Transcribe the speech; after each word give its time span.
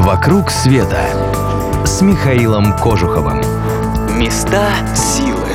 «Вокруг 0.00 0.50
света» 0.50 1.10
с 1.84 2.00
Михаилом 2.00 2.74
Кожуховым. 2.78 3.42
Места 4.18 4.72
силы. 4.96 5.46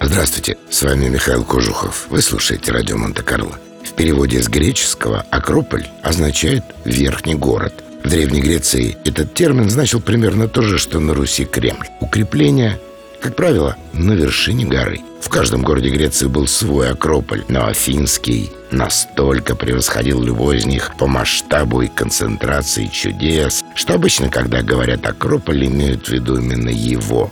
Здравствуйте, 0.00 0.56
с 0.70 0.80
вами 0.84 1.08
Михаил 1.08 1.42
Кожухов. 1.42 2.06
Вы 2.08 2.22
слушаете 2.22 2.70
радио 2.70 2.96
Монте-Карло. 2.96 3.58
В 3.82 3.92
переводе 3.94 4.40
с 4.40 4.48
греческого 4.48 5.26
«акрополь» 5.28 5.88
означает 6.04 6.62
«верхний 6.84 7.34
город». 7.34 7.82
В 8.04 8.08
Древней 8.08 8.42
Греции 8.42 8.96
этот 9.04 9.34
термин 9.34 9.68
значил 9.68 10.00
примерно 10.00 10.46
то 10.46 10.62
же, 10.62 10.78
что 10.78 11.00
на 11.00 11.12
Руси 11.12 11.44
Кремль. 11.44 11.88
Укрепление, 11.98 12.78
как 13.24 13.36
правило, 13.36 13.74
на 13.94 14.12
вершине 14.12 14.66
горы. 14.66 15.00
В 15.22 15.30
каждом 15.30 15.62
городе 15.62 15.88
Греции 15.88 16.26
был 16.26 16.46
свой 16.46 16.90
Акрополь, 16.90 17.42
но 17.48 17.64
Афинский 17.64 18.50
настолько 18.70 19.56
превосходил 19.56 20.22
любой 20.22 20.58
из 20.58 20.66
них 20.66 20.94
по 20.98 21.06
масштабу 21.06 21.80
и 21.80 21.88
концентрации 21.88 22.86
чудес, 22.88 23.64
что 23.74 23.94
обычно, 23.94 24.28
когда 24.28 24.60
говорят 24.60 25.06
Акрополь, 25.06 25.64
имеют 25.64 26.06
в 26.06 26.12
виду 26.12 26.36
именно 26.36 26.68
его. 26.68 27.30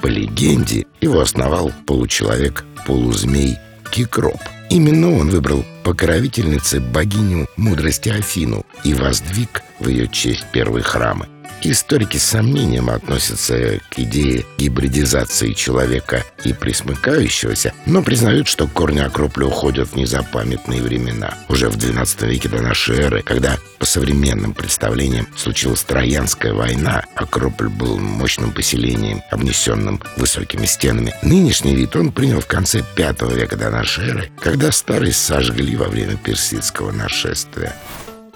По 0.00 0.06
легенде, 0.06 0.86
его 1.00 1.18
основал 1.18 1.72
получеловек-полузмей 1.88 3.58
Кикроп. 3.90 4.40
Именно 4.70 5.18
он 5.18 5.28
выбрал 5.28 5.64
покровительницы 5.82 6.78
богиню 6.78 7.48
мудрости 7.56 8.10
Афину 8.10 8.64
и 8.84 8.94
воздвиг 8.94 9.64
в 9.80 9.88
ее 9.88 10.06
честь 10.06 10.46
первые 10.52 10.84
храмы. 10.84 11.26
Историки 11.64 12.16
с 12.16 12.24
сомнением 12.24 12.90
относятся 12.90 13.78
к 13.88 13.98
идее 13.98 14.44
гибридизации 14.58 15.52
человека 15.52 16.24
и 16.42 16.52
присмыкающегося, 16.52 17.72
но 17.86 18.02
признают, 18.02 18.48
что 18.48 18.66
корни 18.66 18.98
Акрополя 18.98 19.46
уходят 19.46 19.88
в 19.88 19.96
незапамятные 19.96 20.82
времена. 20.82 21.34
Уже 21.48 21.68
в 21.68 21.76
XII 21.76 22.26
веке 22.26 22.48
до 22.48 22.60
нашей 22.60 22.96
эры, 22.98 23.22
когда 23.22 23.58
по 23.78 23.86
современным 23.86 24.54
представлениям 24.54 25.28
случилась 25.36 25.84
Троянская 25.84 26.52
война, 26.52 27.04
Акрополь 27.14 27.68
был 27.68 27.96
мощным 27.96 28.50
поселением, 28.50 29.22
обнесенным 29.30 30.00
высокими 30.16 30.66
стенами. 30.66 31.14
Нынешний 31.22 31.76
вид 31.76 31.94
он 31.94 32.10
принял 32.10 32.40
в 32.40 32.46
конце 32.46 32.82
V 32.96 33.34
века 33.36 33.56
до 33.56 33.70
нашей 33.70 34.08
эры, 34.08 34.32
когда 34.40 34.72
старый 34.72 35.12
сожгли 35.12 35.76
во 35.76 35.86
время 35.86 36.16
персидского 36.16 36.90
нашествия. 36.90 37.76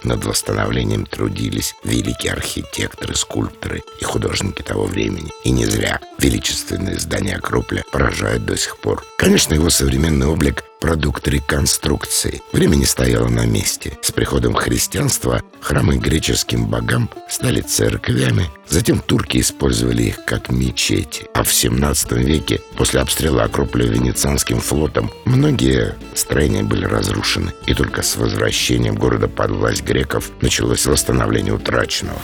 Над 0.06 0.24
восстановлением 0.24 1.04
трудились 1.04 1.74
великие 1.82 2.32
архитекторы, 2.32 3.16
скульпторы 3.16 3.82
и 4.00 4.04
художники 4.04 4.62
того 4.62 4.84
времени. 4.84 5.32
И 5.42 5.50
не 5.50 5.66
зря 5.66 6.00
величественные 6.20 7.00
здания 7.00 7.34
Акрополя 7.34 7.82
поражают 7.90 8.44
до 8.44 8.56
сих 8.56 8.78
пор. 8.78 9.02
Конечно, 9.18 9.54
его 9.54 9.68
современный 9.68 10.28
облик 10.28 10.62
продукт 10.86 11.26
реконструкции. 11.26 12.40
Время 12.52 12.76
не 12.76 12.84
стояло 12.86 13.26
на 13.26 13.44
месте. 13.44 13.98
С 14.02 14.12
приходом 14.12 14.54
христианства 14.54 15.42
храмы 15.60 15.96
греческим 15.96 16.66
богам 16.66 17.10
стали 17.28 17.60
церквями. 17.60 18.48
Затем 18.68 19.00
турки 19.00 19.40
использовали 19.40 20.04
их 20.04 20.24
как 20.24 20.48
мечети. 20.48 21.26
А 21.34 21.42
в 21.42 21.52
17 21.52 22.12
веке, 22.12 22.60
после 22.76 23.00
обстрела 23.00 23.42
Акрополя 23.42 23.86
Венецианским 23.86 24.60
флотом, 24.60 25.10
многие 25.24 25.96
строения 26.14 26.62
были 26.62 26.84
разрушены. 26.84 27.52
И 27.66 27.74
только 27.74 28.02
с 28.02 28.14
возвращением 28.14 28.94
города 28.94 29.26
под 29.26 29.50
власть 29.50 29.82
греков 29.82 30.30
началось 30.40 30.86
восстановление 30.86 31.52
утраченного. 31.52 32.20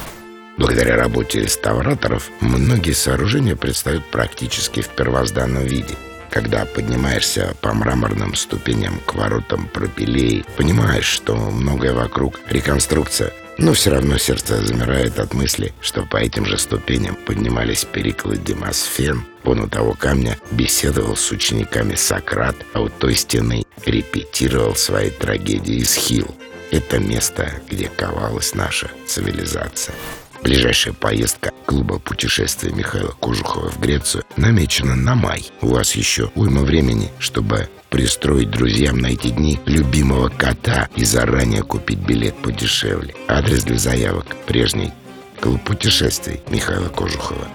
Благодаря 0.56 0.94
работе 0.94 1.40
реставраторов 1.40 2.30
многие 2.40 2.92
сооружения 2.92 3.56
предстают 3.56 4.08
практически 4.12 4.82
в 4.82 4.88
первозданном 4.90 5.64
виде– 5.64 5.96
когда 6.32 6.64
поднимаешься 6.64 7.54
по 7.60 7.74
мраморным 7.74 8.34
ступеням 8.34 8.98
к 9.06 9.14
воротам 9.14 9.68
пропилей, 9.68 10.44
понимаешь, 10.56 11.04
что 11.04 11.36
многое 11.36 11.92
вокруг 11.92 12.40
реконструкция, 12.48 13.32
но 13.58 13.74
все 13.74 13.90
равно 13.90 14.16
сердце 14.16 14.64
замирает 14.64 15.20
от 15.20 15.34
мысли, 15.34 15.74
что 15.82 16.04
по 16.06 16.16
этим 16.16 16.46
же 16.46 16.56
ступеням 16.56 17.16
поднимались 17.16 17.84
Периклы 17.84 18.38
Демосфен, 18.38 19.24
вон 19.44 19.60
у 19.60 19.68
того 19.68 19.92
камня 19.92 20.38
беседовал 20.50 21.16
с 21.16 21.30
учениками 21.30 21.94
Сократ, 21.96 22.56
а 22.72 22.80
у 22.80 22.88
той 22.88 23.14
стены 23.14 23.64
репетировал 23.84 24.74
свои 24.74 25.10
трагедии 25.10 25.82
Схил. 25.82 26.34
Это 26.70 26.98
место, 26.98 27.52
где 27.70 27.88
ковалась 27.88 28.54
наша 28.54 28.90
цивилизация. 29.06 29.94
Ближайшая 30.42 30.92
поездка 30.92 31.52
клуба 31.66 31.98
путешествия 32.00 32.72
Михаила 32.72 33.12
Кожухова 33.20 33.70
в 33.70 33.80
Грецию 33.80 34.24
намечена 34.36 34.96
на 34.96 35.14
май. 35.14 35.44
У 35.60 35.68
вас 35.68 35.94
еще 35.94 36.30
уйма 36.34 36.62
времени, 36.62 37.10
чтобы 37.20 37.68
пристроить 37.90 38.50
друзьям 38.50 38.98
на 38.98 39.08
эти 39.08 39.28
дни 39.28 39.60
любимого 39.66 40.28
кота 40.30 40.88
и 40.96 41.04
заранее 41.04 41.62
купить 41.62 42.00
билет 42.00 42.34
подешевле. 42.36 43.14
Адрес 43.28 43.62
для 43.64 43.78
заявок 43.78 44.36
прежний. 44.46 44.92
Клуб 45.40 45.62
путешествий 45.64 46.40
Михаила 46.48 46.88
Кожухова. 46.88 47.46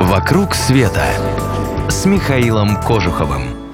«Вокруг 0.00 0.54
света» 0.54 1.06
с 1.88 2.04
Михаилом 2.06 2.80
Кожуховым. 2.82 3.67